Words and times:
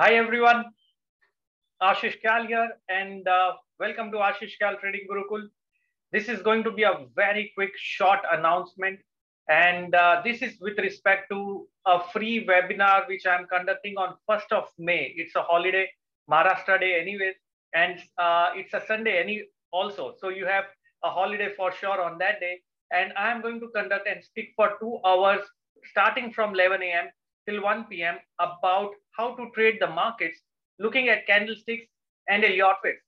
Hi 0.00 0.14
everyone, 0.14 0.66
Ashish 1.82 2.22
Kyal 2.24 2.46
here 2.46 2.68
and 2.88 3.26
uh, 3.26 3.54
welcome 3.80 4.12
to 4.12 4.18
Ashish 4.18 4.52
Kyal 4.62 4.78
Trading 4.78 5.08
Gurukul. 5.10 5.48
This 6.12 6.28
is 6.28 6.40
going 6.40 6.62
to 6.62 6.70
be 6.70 6.84
a 6.84 7.06
very 7.16 7.50
quick 7.56 7.72
short 7.74 8.20
announcement 8.32 9.00
and 9.48 9.96
uh, 9.96 10.20
this 10.24 10.40
is 10.40 10.52
with 10.60 10.78
respect 10.78 11.28
to 11.32 11.66
a 11.84 11.98
free 12.12 12.46
webinar 12.46 13.08
which 13.08 13.26
I'm 13.26 13.48
conducting 13.48 13.96
on 13.96 14.14
1st 14.30 14.52
of 14.52 14.68
May. 14.78 15.12
It's 15.16 15.34
a 15.34 15.42
holiday, 15.42 15.88
Maharashtra 16.30 16.78
Day 16.78 17.00
anyways 17.00 17.34
and 17.74 17.98
uh, 18.18 18.50
it's 18.54 18.74
a 18.74 18.82
Sunday 18.86 19.18
any 19.20 19.46
also. 19.72 20.14
So 20.20 20.28
you 20.28 20.46
have 20.46 20.66
a 21.02 21.10
holiday 21.10 21.52
for 21.56 21.72
sure 21.72 22.00
on 22.00 22.18
that 22.18 22.38
day 22.38 22.60
and 22.92 23.12
I'm 23.16 23.42
going 23.42 23.58
to 23.58 23.68
conduct 23.74 24.06
and 24.06 24.22
speak 24.22 24.52
for 24.54 24.74
two 24.78 25.00
hours 25.04 25.40
starting 25.90 26.32
from 26.32 26.54
11 26.54 26.84
a.m 26.84 27.08
till 27.47 27.61
1 27.61 27.85
p.m. 27.85 28.17
about 28.39 28.91
how 29.17 29.35
to 29.35 29.49
trade 29.53 29.77
the 29.79 29.87
markets 29.87 30.39
looking 30.79 31.09
at 31.09 31.27
candlesticks 31.27 31.85
and 32.27 32.43
Elliott 32.43 32.77
waves. 32.83 32.99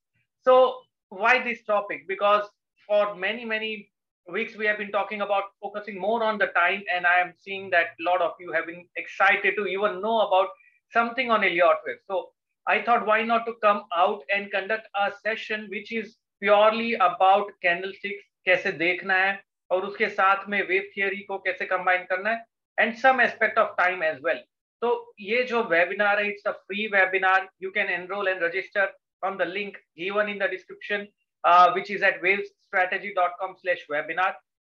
So 0.43 0.77
why 1.09 1.43
this 1.43 1.63
topic? 1.63 2.07
Because 2.07 2.45
for 2.87 3.15
many, 3.15 3.45
many 3.45 3.89
weeks 4.31 4.57
we 4.57 4.65
have 4.65 4.77
been 4.77 4.91
talking 4.91 5.21
about 5.21 5.43
focusing 5.61 5.99
more 5.99 6.23
on 6.23 6.37
the 6.37 6.47
time 6.47 6.83
and 6.93 7.05
I 7.05 7.19
am 7.19 7.33
seeing 7.39 7.69
that 7.71 7.87
a 7.99 8.03
lot 8.03 8.21
of 8.21 8.33
you 8.39 8.51
have 8.51 8.65
been 8.65 8.85
excited 8.95 9.55
to 9.55 9.65
even 9.65 10.01
know 10.01 10.21
about 10.21 10.49
something 10.91 11.31
on 11.31 11.43
Elliott 11.43 11.77
waves. 11.85 12.01
So 12.07 12.29
I 12.67 12.81
thought 12.81 13.05
why 13.05 13.23
not 13.23 13.45
to 13.45 13.53
come 13.61 13.83
out 13.95 14.21
and 14.33 14.51
conduct 14.51 14.87
a 14.95 15.11
session 15.23 15.67
which 15.69 15.91
is 15.91 16.17
purely 16.41 16.95
about 16.95 17.51
candlesticks 17.63 18.23
कैसे 18.47 18.71
देखना 18.71 19.13
है 19.13 19.41
और 19.71 19.85
उसके 19.85 20.09
साथ 20.09 20.47
में 20.49 20.61
wave 20.67 20.83
theory 20.97 21.21
को 21.29 21.37
कैसे 21.45 21.65
combine 21.65 22.03
करना 22.09 22.29
है 22.29 22.43
and 22.79 22.95
some 22.97 23.21
aspect 23.21 23.57
of 23.59 23.75
time 23.77 24.03
as 24.03 24.19
well 24.25 24.43
तो 24.81 24.91
ये 25.19 25.43
जो 25.51 25.63
वेबिनार 25.69 26.19
है 26.19 26.29
it's 26.29 26.47
a 26.47 26.51
free 26.51 26.87
webinar 26.93 27.49
you 27.61 27.71
can 27.77 27.89
enrol 27.89 28.27
and 28.27 28.43
register 28.43 28.85
from 28.85 29.37
the 29.37 29.47
link 29.57 29.77
given 29.99 30.29
in 30.29 30.37
the 30.39 30.49
description 30.49 31.07
which 31.73 31.89
is 31.91 32.01
at 32.01 32.21
wavesstrategy.com 32.21 33.55
slash 33.61 33.85
webinar 33.89 34.33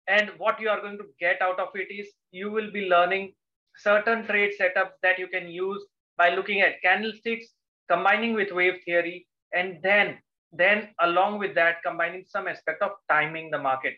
and 0.09 0.31
what 0.39 0.61
you 0.61 0.69
are 0.69 0.81
going 0.81 0.99
to 0.99 1.07
get 1.19 1.43
out 1.43 1.59
of 1.59 1.69
it 1.75 1.89
is 1.93 2.09
you 2.33 2.51
will 2.51 2.71
be 2.71 2.89
learning 2.89 3.33
certain 3.77 4.27
trade 4.27 4.53
setups 4.61 4.93
that 5.03 5.19
you 5.19 5.27
can 5.29 5.49
use 5.49 5.83
by 6.19 6.35
looking 6.35 6.61
at 6.61 6.81
candlesticks 6.83 7.47
combining 7.89 8.35
with 8.35 8.53
wave 8.53 8.79
theory 8.85 9.27
and 9.53 9.79
then 9.83 10.19
then 10.53 10.89
along 11.01 11.39
with 11.39 11.55
that 11.55 11.83
combining 11.85 12.25
some 12.27 12.49
aspect 12.49 12.83
of 12.83 12.93
timing 13.09 13.51
the 13.51 13.59
market 13.59 13.95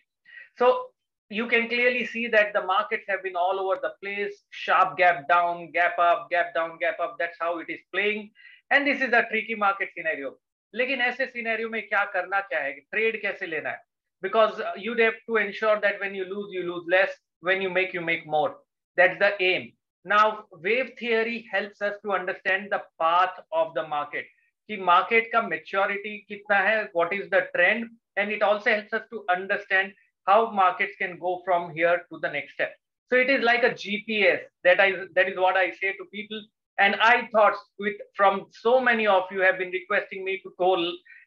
so 0.58 0.89
you 1.31 1.47
can 1.48 1.69
clearly 1.69 2.05
see 2.05 2.27
that 2.28 2.53
the 2.53 2.62
markets 2.62 3.05
have 3.08 3.22
been 3.22 3.36
all 3.36 3.58
over 3.58 3.78
the 3.83 3.92
place 4.03 4.45
sharp 4.50 4.97
gap 4.98 5.27
down 5.28 5.70
gap 5.72 5.98
up 5.98 6.28
gap 6.31 6.55
down 6.55 6.78
gap 6.78 6.98
up 7.00 7.17
that's 7.19 7.39
how 7.41 7.58
it 7.58 7.70
is 7.70 7.81
playing 7.92 8.31
and 8.70 8.86
this 8.86 9.00
is 9.00 9.12
a 9.12 9.25
tricky 9.31 9.55
market 9.67 9.89
scenario 9.97 10.33
लेकिन 10.75 11.00
ऐसे 11.00 11.25
scenario 11.27 11.69
में 11.69 11.83
क्या 11.89 12.05
करना 12.12 12.41
क्या 12.41 12.61
है 12.61 12.72
trade 12.72 13.20
कैसे 13.22 13.47
लेना 13.47 13.70
है 13.70 13.81
because 14.22 14.61
you 14.83 14.95
have 14.98 15.17
to 15.28 15.36
ensure 15.36 15.78
that 15.81 15.98
when 16.00 16.14
you 16.14 16.25
lose 16.25 16.53
you 16.56 16.62
lose 16.67 16.84
less 16.95 17.17
when 17.48 17.64
you 17.64 17.70
make 17.78 17.97
you 17.97 18.03
make 18.11 18.27
more 18.34 18.50
that's 18.97 19.19
the 19.22 19.31
aim 19.47 19.67
now 20.12 20.45
wave 20.67 20.92
theory 21.00 21.34
helps 21.55 21.83
us 21.89 21.97
to 22.05 22.12
understand 22.19 22.70
the 22.75 22.81
path 23.05 23.41
of 23.62 23.75
the 23.78 23.86
market 23.95 24.31
कि 24.70 24.78
market 24.91 25.28
का 25.34 25.42
maturity 25.48 26.14
कितना 26.31 26.61
है 26.69 26.89
what 26.92 27.12
is 27.19 27.28
the 27.34 27.42
trend 27.56 27.91
and 28.17 28.36
it 28.36 28.42
also 28.42 28.70
helps 28.70 28.92
us 29.00 29.05
to 29.12 29.25
understand 29.36 29.92
how 30.28 30.52
markets 30.52 30.94
can 30.97 31.17
go 31.17 31.42
from 31.45 31.73
here 31.73 32.03
to 32.11 32.20
the 32.22 32.30
next 32.30 32.53
step. 32.53 32.73
So 33.09 33.17
it 33.17 33.30
is 33.30 33.44
like 33.44 33.64
a 33.64 33.70
GPS. 33.70 34.42
That 34.64 34.80
I 34.80 34.92
that 35.16 35.30
is 35.30 35.38
what 35.38 35.56
I 35.56 35.72
say 35.72 35.94
to 35.94 36.06
people. 36.14 36.42
And 36.80 36.95
I 36.95 37.28
thought 37.31 37.56
with 37.80 37.95
from 38.16 38.45
so 38.52 38.80
many 38.80 39.08
of 39.08 39.23
you 39.32 39.39
have 39.42 39.58
been 39.58 39.71
requesting 39.71 40.23
me 40.23 40.39
to 40.43 40.54
go, 40.60 40.76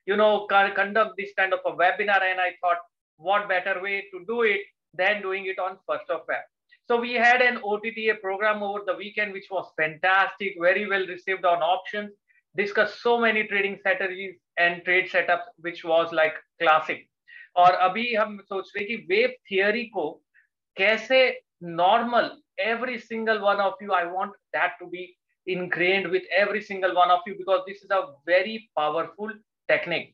you 0.06 0.16
know, 0.16 0.46
conduct 0.48 1.16
this 1.16 1.30
kind 1.36 1.52
of 1.52 1.60
a 1.66 1.72
webinar. 1.72 2.22
And 2.22 2.40
I 2.40 2.52
thought, 2.60 2.78
what 3.16 3.48
better 3.48 3.82
way 3.82 4.04
to 4.12 4.24
do 4.26 4.42
it 4.42 4.60
than 4.94 5.22
doing 5.22 5.46
it 5.46 5.58
on 5.58 5.78
first 5.88 6.08
of 6.10 6.26
Feb. 6.26 6.42
So 6.86 7.00
we 7.00 7.14
had 7.14 7.40
an 7.40 7.58
OTTA 7.62 8.20
program 8.20 8.62
over 8.62 8.80
the 8.86 8.96
weekend, 8.96 9.32
which 9.32 9.46
was 9.50 9.70
fantastic, 9.76 10.56
very 10.60 10.88
well 10.88 11.06
received 11.06 11.44
on 11.44 11.62
options, 11.62 12.10
discussed 12.56 13.00
so 13.02 13.18
many 13.18 13.46
trading 13.46 13.76
strategies 13.78 14.34
and 14.58 14.84
trade 14.84 15.08
setups, 15.08 15.44
which 15.58 15.84
was 15.84 16.12
like 16.12 16.34
classic. 16.60 17.08
और 17.56 17.74
अभी 17.86 18.14
हम 18.14 18.38
सोच 18.40 18.72
रहे 18.76 18.84
कि 18.86 18.96
web 19.08 19.34
theory 19.50 19.84
को 19.86 20.10
कैसे 20.76 21.20
normal 21.62 22.30
every 22.60 22.98
single 22.98 23.38
one 23.38 23.56
of 23.60 23.84
you 23.84 23.92
I 23.92 24.04
want 24.06 24.32
that 24.56 24.76
to 24.78 24.86
be 24.86 25.04
ingrained 25.46 26.06
with 26.06 26.32
every 26.38 26.60
single 26.62 26.92
one 26.92 27.10
of 27.10 27.28
you 27.28 27.34
because 27.34 27.60
this 27.66 27.84
is 27.84 27.92
a 27.92 28.00
very 28.28 28.56
powerful 28.76 29.32
technique 29.68 30.12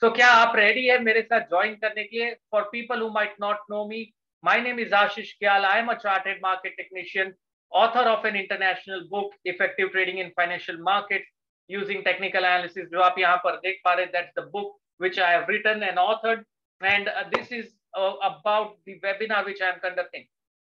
so 0.00 0.10
क्या 0.10 0.28
आप 0.32 0.56
रेडी 0.56 0.86
है 0.86 0.98
मेरे 1.02 1.22
साथ 1.22 1.40
ज्वाइन 1.48 1.74
करने 1.76 2.04
के 2.04 2.18
लिए? 2.18 2.34
For 2.52 2.62
people 2.72 3.00
who 3.00 3.08
might 3.10 3.34
not 3.40 3.60
know 3.70 3.84
me 3.88 4.06
my 4.44 4.60
name 4.60 4.80
is 4.80 4.94
Ashish 4.94 5.32
Kyal 5.34 5.64
I 5.64 5.78
am 5.78 5.88
a 5.88 5.94
chartered 5.96 6.40
market 6.42 6.76
technician 6.76 7.34
author 7.72 8.08
of 8.08 8.26
an 8.26 8.36
international 8.36 9.00
book 9.10 9.34
effective 9.46 9.88
trading 9.88 10.18
in 10.18 10.28
financial 10.36 10.78
market 10.82 11.26
using 11.70 12.04
technical 12.04 12.44
analysis 12.44 12.86
जो 12.88 13.00
आप 13.02 13.18
यहाँ 13.18 13.36
पर 13.44 13.56
देख 13.62 13.80
पा 13.84 13.92
रहे 13.94 14.06
that 14.14 14.30
the 14.38 14.48
book 14.52 14.78
which 15.00 15.18
I 15.20 15.32
have 15.32 15.50
written 15.50 15.82
and 15.82 15.98
authored 15.98 16.44
and 16.81 17.07
uh, 17.07 17.23
this 17.31 17.51
is 17.51 17.71
uh, 17.97 18.13
about 18.21 18.77
the 18.85 18.99
webinar 19.03 19.45
which 19.45 19.61
I 19.61 19.69
am 19.73 19.79
conducting. 19.79 20.25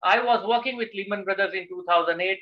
I 0.02 0.22
was 0.22 0.46
working 0.46 0.76
with 0.76 0.88
Lehman 0.94 1.24
Brothers 1.24 1.54
in 1.54 1.66
2008, 1.68 2.38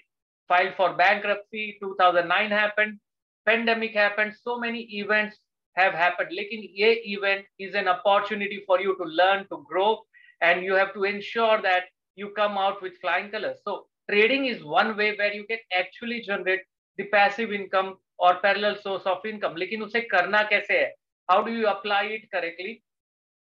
filed 0.49 0.75
for 0.77 0.95
bankruptcy, 0.95 1.79
2009 1.81 2.51
happened, 2.51 2.99
pandemic 3.47 3.95
happened, 3.95 4.35
so 4.43 4.59
many 4.59 4.83
events 4.99 5.39
have 5.77 5.95
happened. 5.95 6.31
Lekin 6.31 6.69
ye 6.73 7.17
event 7.17 7.45
is 7.59 7.75
an 7.75 7.89
opportunity 7.89 8.63
for 8.67 8.81
you 8.81 8.97
to 8.97 9.05
learn, 9.05 9.47
to 9.49 9.65
grow, 9.69 10.01
and 10.41 10.63
you 10.63 10.75
have 10.75 10.93
to 10.95 11.05
ensure 11.05 11.61
that 11.63 11.85
you 12.15 12.31
come 12.37 12.59
out 12.59 12.83
with 12.83 12.99
flying 13.01 13.31
colors. 13.31 13.59
So 13.65 13.87
trading 14.11 14.47
is 14.47 14.65
one 14.65 14.97
way 14.97 15.17
where 15.17 15.33
you 15.33 15.47
can 15.47 15.59
actually 15.79 16.23
generate 16.23 16.61
the 16.97 17.05
passive 17.05 17.53
income 17.53 17.97
or 18.19 18.37
parallel 18.41 18.77
source 18.83 19.03
of 19.05 19.25
income. 19.25 19.55
Lekin 19.57 19.83
उसे 19.83 20.09
करना 20.13 20.49
कैसे 20.51 20.79
है? 20.81 20.91
How 21.31 21.43
do 21.43 21.53
you 21.53 21.67
apply 21.67 22.05
it 22.05 22.31
correctly? 22.33 22.83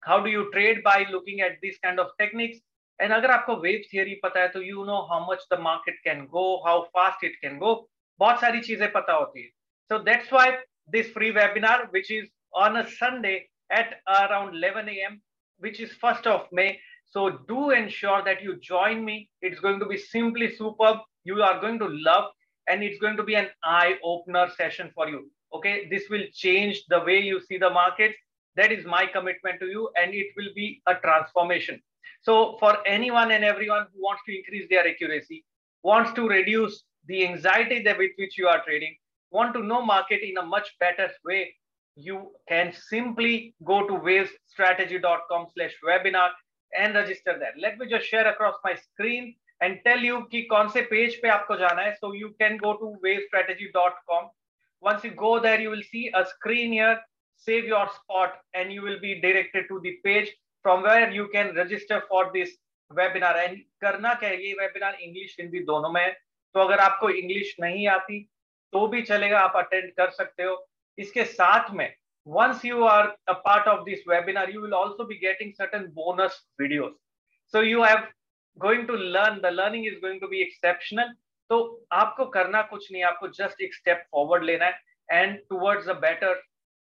How 0.05 0.19
do 0.19 0.29
you 0.29 0.51
trade 0.51 0.83
by 0.83 1.05
looking 1.11 1.41
at 1.41 1.57
these 1.61 1.77
kind 1.83 1.99
of 1.99 2.07
techniques? 2.19 2.59
And 2.99 3.11
agar 3.11 3.29
aapko 3.35 3.61
wave 3.61 3.85
theory 3.91 4.19
pata 4.23 4.39
hai 4.39 4.47
to 4.55 4.61
you 4.61 4.85
know 4.85 5.07
how 5.07 5.25
much 5.25 5.41
the 5.49 5.57
market 5.57 5.95
can 6.05 6.27
go 6.31 6.61
how 6.65 6.77
fast 6.93 7.23
it 7.23 7.41
can 7.41 7.59
go. 7.59 7.73
bahut 8.21 8.39
sari 8.39 8.59
cheeze 8.65 8.87
pata 8.95 9.13
hoti 9.19 9.43
hai 9.43 9.51
so 9.91 10.03
that's 10.07 10.31
why 10.35 10.47
this 10.95 11.07
free 11.13 11.31
webinar 11.37 11.77
which 11.95 12.11
is 12.17 12.27
on 12.63 12.77
a 12.81 12.83
sunday 12.97 13.37
at 13.77 13.95
around 14.17 14.59
11 14.59 14.91
a.m 14.95 15.21
which 15.63 15.79
is 15.79 15.91
1st 16.03 16.27
of 16.27 16.47
may. 16.51 16.79
So 17.05 17.39
do 17.47 17.71
ensure 17.71 18.23
that 18.23 18.41
you 18.43 18.59
join 18.59 19.03
me. 19.05 19.29
It's 19.41 19.59
going 19.59 19.79
to 19.79 19.85
be 19.85 19.97
simply 19.97 20.55
superb. 20.55 20.97
You 21.23 21.41
are 21.41 21.59
going 21.61 21.79
to 21.79 21.87
love 21.89 22.25
and 22.67 22.83
it's 22.83 22.99
going 22.99 23.17
to 23.17 23.23
be 23.23 23.35
an 23.35 23.47
eye 23.63 23.95
opener 24.03 24.49
session 24.57 24.91
for 24.95 25.07
you. 25.07 25.29
Okay? 25.53 25.87
This 25.89 26.03
will 26.09 26.25
change 26.33 26.83
the 26.89 26.99
way 26.99 27.19
you 27.19 27.39
see 27.47 27.57
the 27.57 27.69
markets 27.69 28.15
that 28.55 28.71
is 28.71 28.85
my 28.85 29.05
commitment 29.05 29.59
to 29.61 29.67
you, 29.67 29.89
and 30.01 30.13
it 30.13 30.27
will 30.37 30.53
be 30.55 30.81
a 30.87 30.95
transformation. 30.95 31.81
So, 32.21 32.57
for 32.59 32.77
anyone 32.85 33.31
and 33.31 33.43
everyone 33.43 33.87
who 33.93 34.01
wants 34.01 34.21
to 34.27 34.37
increase 34.37 34.67
their 34.69 34.87
accuracy, 34.87 35.43
wants 35.83 36.13
to 36.13 36.27
reduce 36.27 36.83
the 37.07 37.25
anxiety 37.27 37.81
that 37.83 37.97
with 37.97 38.11
which 38.17 38.37
you 38.37 38.47
are 38.47 38.63
trading, 38.63 38.95
want 39.31 39.53
to 39.55 39.63
know 39.63 39.81
market 39.83 40.21
in 40.21 40.37
a 40.37 40.45
much 40.45 40.69
better 40.79 41.09
way, 41.25 41.53
you 41.95 42.31
can 42.47 42.73
simply 42.73 43.55
go 43.63 43.85
to 43.87 43.93
wavestrategy.com 43.93 45.47
slash 45.53 45.73
webinar 45.85 46.29
and 46.77 46.95
register 46.95 47.37
there. 47.39 47.53
Let 47.59 47.77
me 47.77 47.87
just 47.87 48.05
share 48.05 48.27
across 48.27 48.55
my 48.63 48.75
screen 48.75 49.35
and 49.61 49.79
tell 49.85 49.99
you 49.99 50.27
ki 50.31 50.47
kaun 50.49 50.69
se 50.69 50.83
page 50.83 51.19
pe 51.21 51.29
aapko 51.29 51.59
jana 51.59 51.83
hai. 51.83 51.93
So 51.99 52.13
you 52.13 52.33
can 52.39 52.57
go 52.57 52.73
to 52.77 52.95
wavestrategy.com. 53.05 54.29
Once 54.81 55.03
you 55.03 55.11
go 55.11 55.39
there, 55.39 55.59
you 55.59 55.69
will 55.69 55.83
see 55.91 56.09
a 56.13 56.25
screen 56.25 56.73
here 56.73 56.99
save 57.37 57.65
your 57.65 57.87
spot 57.89 58.35
and 58.53 58.71
you 58.71 58.81
will 58.81 58.99
be 58.99 59.21
directed 59.21 59.65
to 59.69 59.79
the 59.81 59.97
page 60.03 60.29
from 60.61 60.83
where 60.83 61.11
you 61.11 61.29
can 61.33 61.55
register 61.55 62.03
for 62.07 62.31
this 62.33 62.49
webinar 62.91 63.35
and 63.45 63.57
करना 63.83 64.13
क्या 64.19 64.29
है 64.29 64.53
webinar 64.59 64.93
English 65.01 65.35
दोनों 65.65 65.89
में 65.93 66.01
है 66.01 66.11
तो 66.55 66.59
अगर 66.59 66.79
आपको 66.79 67.09
English 67.11 67.53
नहीं 67.59 67.87
आती 67.87 68.19
तो 68.73 68.87
भी 68.87 69.01
चलेगा 69.01 69.39
आप 69.39 69.53
अटेंड 69.57 69.91
कर 69.91 70.09
सकते 70.11 70.43
हो 70.43 70.65
इसके 70.97 71.25
साथ 71.25 71.71
में 71.73 71.89
once 72.27 72.63
you 72.63 72.83
are 72.83 73.15
a 73.27 73.35
part 73.35 73.67
of 73.67 73.85
this 73.85 73.99
webinar 74.07 74.51
you 74.51 74.61
will 74.61 74.73
also 74.73 75.05
be 75.05 75.17
getting 75.19 75.53
certain 75.53 75.91
bonus 75.91 76.33
videos 76.61 76.93
so 77.53 77.61
you 77.61 77.83
have 77.83 78.05
going 78.57 78.87
to 78.87 78.93
learn 78.93 79.41
the 79.41 79.51
learning 79.51 79.85
is 79.85 79.99
going 79.99 80.19
to 80.19 80.27
be 80.27 80.41
exceptional 80.41 81.13
तो 81.49 81.57
आपको 81.91 82.25
करना 82.25 82.61
कुछ 82.69 82.91
नहीं 82.91 83.03
आपको 83.03 83.27
जस्ट 83.37 83.61
एक 83.61 83.73
स्टेप 83.75 84.05
फॉरवर्ड 84.11 84.43
लेना 84.43 84.65
है 84.65 85.21
and 85.21 85.37
towards 85.49 85.87
a 85.89 85.93
better 85.99 86.41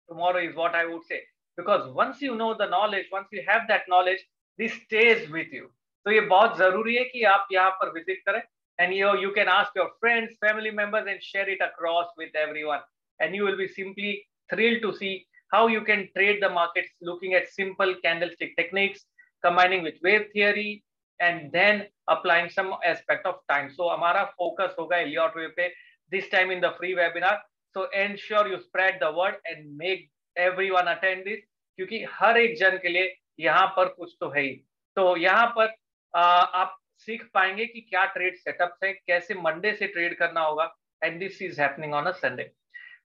tomorrow 0.10 0.40
is 0.40 0.56
what 0.56 0.76
I 0.76 0.86
would 0.86 1.04
say. 1.06 1.22
Because 1.58 1.92
once 1.94 2.22
you 2.22 2.36
know 2.36 2.54
the 2.58 2.68
knowledge, 2.68 3.06
once 3.12 3.28
you 3.32 3.44
have 3.48 3.68
that 3.68 3.84
knowledge, 3.88 4.20
this 4.58 4.74
stays 4.86 5.30
with 5.30 5.52
you. 5.52 5.70
तो 6.06 6.12
ये 6.12 6.22
बहुत 6.30 6.58
जरूरी 6.58 6.96
है 6.96 7.04
कि 7.04 7.24
आप 7.24 7.48
यहाँ 7.52 7.70
पर 7.82 7.92
विजिट 7.94 8.22
करें 8.28 8.42
and 8.80 8.94
you, 8.94 9.18
you 9.18 9.32
can 9.32 9.48
ask 9.48 9.72
your 9.76 9.90
friends, 10.00 10.36
family 10.42 10.72
members, 10.72 11.06
and 11.08 11.22
share 11.22 11.50
it 11.50 11.60
across 11.62 12.08
with 12.18 12.36
everyone. 12.36 12.82
And 13.20 13.36
you 13.36 13.44
will 13.44 13.58
be 13.58 13.68
simply 13.68 14.26
thrilled 14.50 14.82
to 14.82 14.96
see 14.98 15.26
how 15.52 15.68
you 15.68 15.82
can 15.82 16.10
trade 16.16 16.42
the 16.42 16.50
markets 16.50 16.90
looking 17.02 17.34
at 17.34 17.48
simple 17.50 17.96
candlestick 18.04 18.56
techniques, 18.58 19.06
combining 19.44 19.84
with 19.84 19.96
wave 20.04 20.28
theory, 20.34 20.84
and 21.22 21.52
then 21.52 21.86
applying 22.10 22.50
some 22.50 22.76
aspect 22.84 23.26
of 23.26 23.36
time. 23.50 23.72
So 23.74 23.90
our 23.90 24.30
focus 24.38 24.74
hoga 24.78 25.04
Elliott 25.04 25.36
wave 25.36 25.56
pe 25.58 25.70
this 26.12 26.28
time 26.30 26.52
in 26.52 26.60
the 26.60 26.74
free 26.78 26.96
webinar. 26.96 27.38
So 27.75 27.87
ensure 27.95 28.47
you 28.49 28.61
spread 28.61 28.99
the 29.01 29.13
word 29.13 29.37
and 29.51 29.77
make 29.77 30.11
everyone 30.37 30.89
attend 30.89 31.27
this 31.27 31.41
क्योंकि 31.79 32.05
हर 32.13 32.37
एक 32.39 32.57
जन 32.59 32.77
के 32.83 32.89
लिए 32.89 33.15
यहाँ 33.41 33.67
पर 33.77 33.89
कुछ 33.99 34.17
तो 34.21 34.29
है 34.31 34.43
ही 34.43 34.55
तो 34.97 35.17
यहाँ 35.17 35.47
पर 35.57 35.75
आ, 36.15 36.23
आप 36.23 36.77
सीख 37.07 37.29
पाएँगे 37.35 37.67
कि 37.67 37.81
क्या 37.81 38.05
ट्रेड 38.17 38.37
सेटअप्स 38.37 38.85
है 38.85 38.93
कैसे 38.93 39.35
मंडे 39.43 39.73
से 39.77 39.87
ट्रेड 39.87 40.19
करना 40.19 40.41
होगा 40.41 40.73
and 41.05 41.19
this 41.21 41.43
is 41.43 41.61
happening 41.61 41.95
on 41.95 42.07
a 42.07 42.13
Sunday 42.25 42.51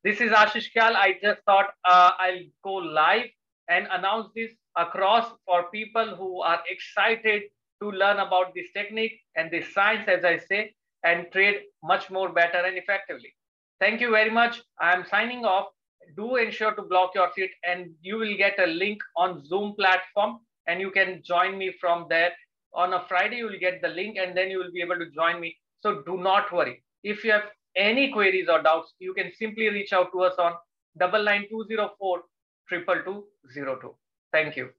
This 0.05 0.21
is 0.21 0.29
Ashish 0.29 0.65
Kyal. 0.71 0.95
I 0.95 1.17
just 1.19 1.41
thought 1.47 1.69
uh, 1.83 2.11
I'll 2.19 2.43
go 2.63 2.73
live 2.73 3.25
and 3.67 3.87
announce 3.91 4.27
this 4.35 4.51
across 4.77 5.31
for 5.47 5.63
people 5.71 6.15
who 6.15 6.43
are 6.43 6.59
excited 6.69 7.41
to 7.81 7.89
learn 7.89 8.19
about 8.19 8.53
this 8.53 8.67
technique 8.71 9.19
and 9.35 9.49
this 9.49 9.73
science, 9.73 10.07
as 10.07 10.23
I 10.23 10.37
say, 10.37 10.75
and 11.03 11.25
trade 11.31 11.61
much 11.83 12.11
more 12.11 12.29
better 12.31 12.59
and 12.59 12.77
effectively. 12.77 13.33
Thank 13.79 14.01
you 14.01 14.11
very 14.11 14.31
much. 14.31 14.61
I 14.79 14.93
am 14.93 15.05
signing 15.09 15.45
off. 15.45 15.67
Do 16.15 16.35
ensure 16.35 16.73
to 16.73 16.81
block 16.83 17.11
your 17.15 17.29
seat 17.35 17.51
and 17.67 17.91
you 18.01 18.17
will 18.17 18.37
get 18.37 18.59
a 18.59 18.67
link 18.67 19.01
on 19.17 19.43
Zoom 19.45 19.75
platform 19.75 20.39
and 20.67 20.79
you 20.79 20.91
can 20.91 21.21
join 21.23 21.57
me 21.57 21.73
from 21.79 22.05
there 22.09 22.31
on 22.75 22.93
a 22.93 23.05
Friday, 23.07 23.37
you 23.37 23.45
will 23.45 23.59
get 23.59 23.81
the 23.81 23.87
link 23.87 24.17
and 24.17 24.37
then 24.37 24.49
you 24.49 24.59
will 24.59 24.71
be 24.71 24.81
able 24.81 24.97
to 24.97 25.09
join 25.11 25.39
me. 25.39 25.55
So 25.81 26.03
do 26.05 26.17
not 26.17 26.51
worry. 26.51 26.83
If 27.03 27.23
you 27.23 27.31
have 27.31 27.43
any 27.75 28.11
queries 28.11 28.47
or 28.49 28.61
doubts, 28.61 28.93
you 28.99 29.13
can 29.13 29.31
simply 29.33 29.69
reach 29.69 29.93
out 29.93 30.11
to 30.11 30.21
us 30.21 30.35
on 30.37 30.53
double 30.99 31.23
nine 31.23 31.45
two 31.49 31.65
zero 31.67 31.91
four 31.97 32.23
triple 32.67 33.01
two 33.05 33.23
zero 33.53 33.77
two. 33.79 33.95
Thank 34.31 34.57
you. 34.57 34.69